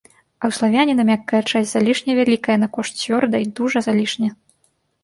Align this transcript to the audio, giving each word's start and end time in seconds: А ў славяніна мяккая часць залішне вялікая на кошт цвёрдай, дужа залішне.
А 0.43 0.45
ў 0.49 0.55
славяніна 0.59 1.03
мяккая 1.09 1.43
часць 1.51 1.71
залішне 1.77 2.11
вялікая 2.21 2.57
на 2.63 2.67
кошт 2.79 2.93
цвёрдай, 3.05 3.43
дужа 3.61 3.79
залішне. 3.91 4.29